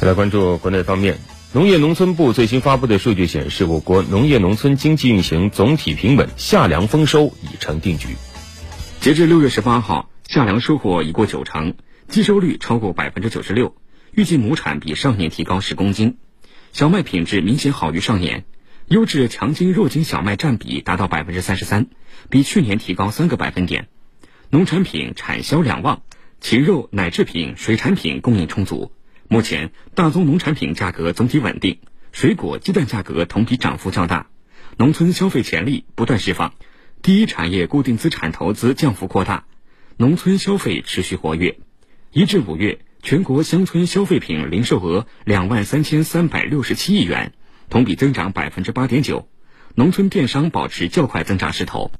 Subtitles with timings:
[0.00, 1.18] 再来关注国内方面，
[1.52, 8.10] 农业农村部最新发布的数据显示，我国农业农村经济运行总体平稳，夏粮丰收已成定局。
[9.00, 11.74] 截至六月十八号，夏粮收获已过九成，
[12.06, 13.74] 计收率超过百分之九十六，
[14.12, 16.18] 预计亩产比上年提高十公斤，
[16.72, 18.44] 小麦品质明显好于上年，
[18.86, 21.88] 优质强筋弱筋小麦占比达到百分之三十三，
[22.30, 23.88] 比去年提高三个百分点，
[24.48, 26.02] 农产品产销两旺，
[26.40, 28.92] 禽肉、奶制品、水产品供应充足。
[29.30, 31.80] 目前，大宗农产品价格总体稳定，
[32.12, 34.28] 水果、鸡蛋价格同比涨幅较大，
[34.78, 36.54] 农村消费潜力不断释放，
[37.02, 39.44] 第一产业固定资产投资降幅扩大，
[39.98, 41.58] 农村消费持续活跃。
[42.10, 47.34] 一至五月，全国乡村消费品零售额两万三千三百六十七亿元，
[47.68, 49.28] 同比增长百分之八点九，
[49.74, 51.92] 农村电商保持较快增长势头。